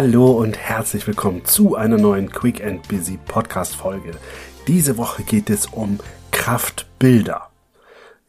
[0.00, 4.12] Hallo und herzlich willkommen zu einer neuen Quick and Busy Podcast Folge.
[4.68, 5.98] Diese Woche geht es um
[6.30, 7.48] Kraftbilder.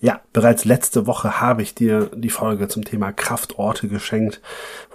[0.00, 4.40] Ja, bereits letzte Woche habe ich dir die Folge zum Thema Kraftorte geschenkt,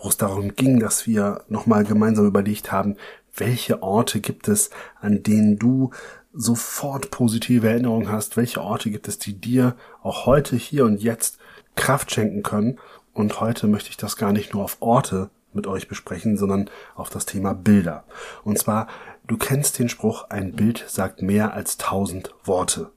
[0.01, 2.96] wo es darum ging, dass wir nochmal gemeinsam überlegt haben,
[3.37, 5.92] welche Orte gibt es, an denen du
[6.33, 11.37] sofort positive Erinnerungen hast, welche Orte gibt es, die dir auch heute, hier und jetzt
[11.75, 12.79] Kraft schenken können.
[13.14, 17.10] Und heute möchte ich das gar nicht nur auf Orte mit euch besprechen, sondern auf
[17.10, 18.04] das Thema Bilder.
[18.43, 18.88] Und zwar,
[19.28, 22.92] du kennst den Spruch, ein Bild sagt mehr als tausend Worte.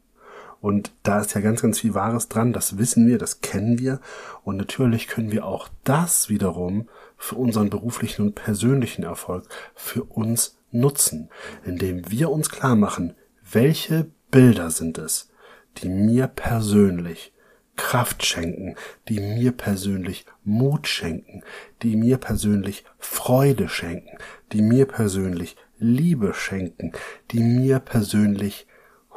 [0.61, 2.53] Und da ist ja ganz, ganz viel Wahres dran.
[2.53, 4.01] Das wissen wir, das kennen wir.
[4.43, 10.59] Und natürlich können wir auch das wiederum für unseren beruflichen und persönlichen Erfolg für uns
[10.73, 11.31] nutzen,
[11.65, 13.15] indem wir uns klar machen,
[13.51, 15.31] welche Bilder sind es,
[15.79, 17.33] die mir persönlich
[17.77, 18.75] Kraft schenken,
[19.09, 21.43] die mir persönlich Mut schenken,
[21.83, 24.19] die mir persönlich Freude schenken,
[24.53, 26.93] die mir persönlich Liebe schenken,
[27.31, 28.67] die mir persönlich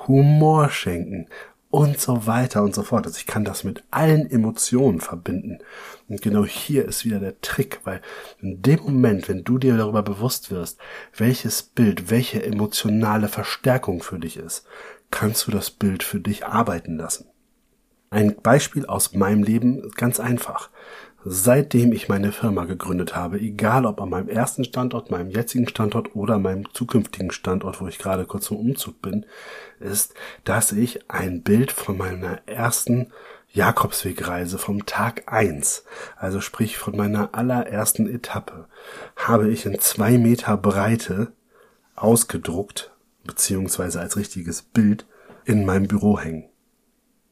[0.08, 1.28] Humor schenken
[1.69, 3.06] und so weiter und so fort.
[3.06, 5.59] Also ich kann das mit allen Emotionen verbinden.
[6.08, 8.02] Und genau hier ist wieder der Trick, weil
[8.41, 10.80] in dem Moment, wenn du dir darüber bewusst wirst,
[11.16, 14.66] welches Bild, welche emotionale Verstärkung für dich ist,
[15.12, 17.25] kannst du das Bild für dich arbeiten lassen.
[18.12, 20.70] Ein Beispiel aus meinem Leben, ganz einfach.
[21.26, 26.16] Seitdem ich meine Firma gegründet habe, egal ob an meinem ersten Standort, meinem jetzigen Standort
[26.16, 29.26] oder meinem zukünftigen Standort, wo ich gerade kurz zum Umzug bin,
[29.80, 30.14] ist,
[30.46, 33.12] dass ich ein Bild von meiner ersten
[33.52, 35.84] Jakobswegreise vom Tag eins,
[36.16, 38.68] also sprich von meiner allerersten Etappe,
[39.16, 41.34] habe ich in zwei Meter Breite
[41.96, 42.92] ausgedruckt,
[43.26, 45.06] beziehungsweise als richtiges Bild
[45.46, 46.50] in meinem Büro hängen.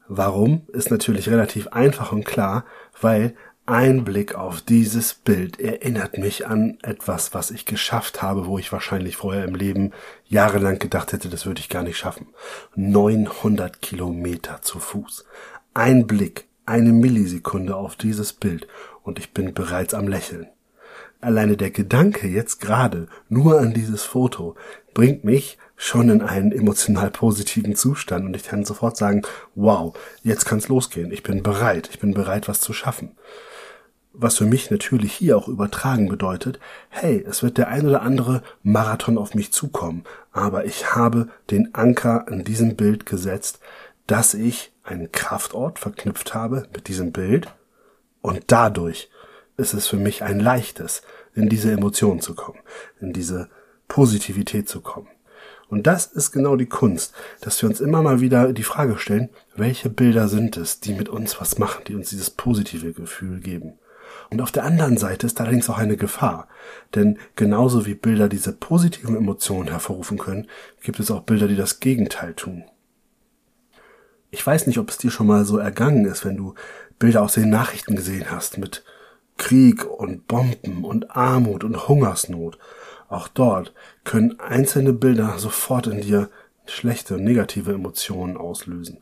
[0.07, 2.65] Warum ist natürlich relativ einfach und klar,
[3.01, 8.57] weil ein Blick auf dieses Bild erinnert mich an etwas, was ich geschafft habe, wo
[8.57, 9.91] ich wahrscheinlich vorher im Leben
[10.25, 12.27] jahrelang gedacht hätte, das würde ich gar nicht schaffen.
[12.75, 15.25] 900 Kilometer zu Fuß.
[15.73, 18.67] Ein Blick, eine Millisekunde auf dieses Bild
[19.03, 20.47] und ich bin bereits am Lächeln.
[21.19, 24.55] Alleine der Gedanke jetzt gerade nur an dieses Foto
[24.93, 29.23] bringt mich schon in einen emotional positiven Zustand und ich kann sofort sagen,
[29.55, 31.11] wow, jetzt kann's losgehen.
[31.11, 31.89] Ich bin bereit.
[31.91, 33.11] Ich bin bereit, was zu schaffen.
[34.13, 38.41] Was für mich natürlich hier auch übertragen bedeutet, hey, es wird der ein oder andere
[38.63, 43.59] Marathon auf mich zukommen, aber ich habe den Anker an diesem Bild gesetzt,
[44.07, 47.53] dass ich einen Kraftort verknüpft habe mit diesem Bild
[48.21, 49.11] und dadurch
[49.57, 51.01] ist es für mich ein leichtes,
[51.33, 52.59] in diese Emotion zu kommen,
[52.99, 53.49] in diese
[53.87, 55.07] Positivität zu kommen.
[55.69, 59.29] Und das ist genau die Kunst, dass wir uns immer mal wieder die Frage stellen,
[59.55, 63.73] welche Bilder sind es, die mit uns was machen, die uns dieses positive Gefühl geben.
[64.29, 66.47] Und auf der anderen Seite ist allerdings auch eine Gefahr.
[66.95, 70.47] Denn genauso wie Bilder diese positiven Emotionen hervorrufen können,
[70.81, 72.63] gibt es auch Bilder, die das Gegenteil tun.
[74.29, 76.53] Ich weiß nicht, ob es dir schon mal so ergangen ist, wenn du
[76.99, 78.83] Bilder aus den Nachrichten gesehen hast mit
[79.37, 82.57] Krieg und Bomben und Armut und Hungersnot.
[83.09, 86.29] Auch dort können einzelne Bilder sofort in dir
[86.65, 89.01] schlechte und negative Emotionen auslösen.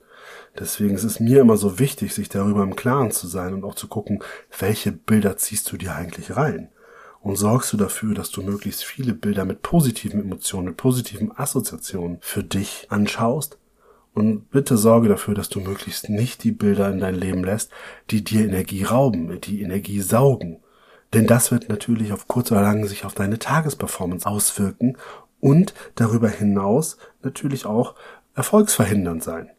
[0.57, 3.75] Deswegen ist es mir immer so wichtig, sich darüber im Klaren zu sein und auch
[3.75, 4.23] zu gucken,
[4.57, 6.69] welche Bilder ziehst du dir eigentlich rein.
[7.21, 12.19] Und sorgst du dafür, dass du möglichst viele Bilder mit positiven Emotionen, mit positiven Assoziationen
[12.21, 13.57] für dich anschaust.
[14.15, 17.69] Und bitte sorge dafür, dass du möglichst nicht die Bilder in dein Leben lässt,
[18.09, 20.61] die dir Energie rauben, die Energie saugen.
[21.13, 24.97] Denn das wird natürlich auf kurz oder lang sich auf deine Tagesperformance auswirken
[25.41, 27.93] und darüber hinaus natürlich auch
[28.35, 29.49] erfolgsverhindernd sein.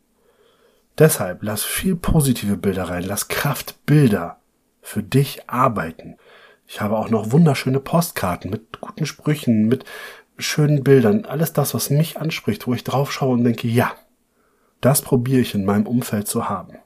[0.98, 4.38] Deshalb lass viel positive Bilder rein, lass Kraftbilder
[4.80, 6.16] für dich arbeiten.
[6.66, 9.84] Ich habe auch noch wunderschöne Postkarten mit guten Sprüchen, mit
[10.38, 13.92] schönen Bildern, alles das, was mich anspricht, wo ich drauf schaue und denke, ja,
[14.86, 16.78] das probiere ich in meinem Umfeld zu haben.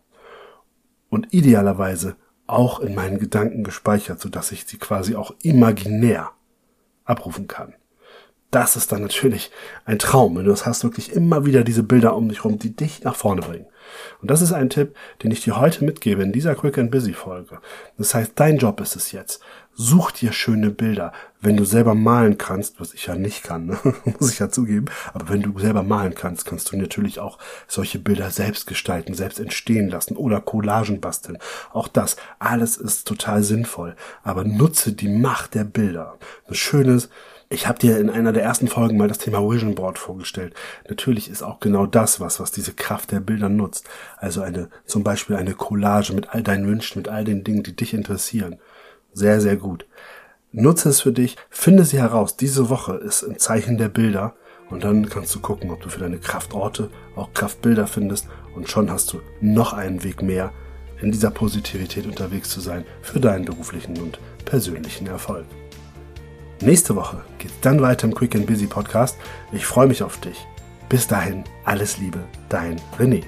[1.10, 2.16] Und idealerweise
[2.46, 6.30] auch in meinen Gedanken gespeichert, sodass ich sie quasi auch imaginär
[7.04, 7.75] abrufen kann
[8.50, 9.50] das ist dann natürlich
[9.85, 10.37] ein Traum.
[10.37, 13.43] Und du hast wirklich immer wieder diese Bilder um dich rum, die dich nach vorne
[13.43, 13.67] bringen.
[14.20, 17.12] Und das ist ein Tipp, den ich dir heute mitgebe in dieser Quick and Busy
[17.12, 17.58] Folge.
[17.99, 19.41] Das heißt, dein Job ist es jetzt.
[19.73, 21.12] Such dir schöne Bilder.
[21.41, 23.79] Wenn du selber malen kannst, was ich ja nicht kann, ne?
[24.19, 27.99] muss ich ja zugeben, aber wenn du selber malen kannst, kannst du natürlich auch solche
[27.99, 31.38] Bilder selbst gestalten, selbst entstehen lassen oder Collagen basteln.
[31.73, 33.97] Auch das, alles ist total sinnvoll.
[34.23, 36.19] Aber nutze die Macht der Bilder.
[36.47, 37.08] Ein schönes,
[37.52, 40.55] ich habe dir in einer der ersten Folgen mal das Thema Vision Board vorgestellt.
[40.88, 43.88] Natürlich ist auch genau das was, was diese Kraft der Bilder nutzt.
[44.19, 47.75] Also eine, zum Beispiel eine Collage mit all deinen Wünschen, mit all den Dingen, die
[47.75, 48.61] dich interessieren.
[49.12, 49.85] Sehr, sehr gut.
[50.52, 52.37] Nutze es für dich, finde sie heraus.
[52.37, 54.35] Diese Woche ist im Zeichen der Bilder
[54.69, 58.91] und dann kannst du gucken, ob du für deine Kraftorte auch Kraftbilder findest und schon
[58.93, 60.52] hast du noch einen Weg mehr,
[61.00, 65.47] in dieser Positivität unterwegs zu sein für deinen beruflichen und persönlichen Erfolg.
[66.62, 69.16] Nächste Woche geht dann weiter im Quick and Busy Podcast.
[69.50, 70.46] Ich freue mich auf dich.
[70.90, 72.18] Bis dahin, alles Liebe,
[72.50, 73.22] dein René.